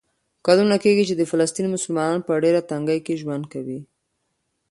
[0.45, 3.79] کلونه کېږي چې د فلسطین مسلمانان په ډېره تنګۍ کې ژوند تېروي.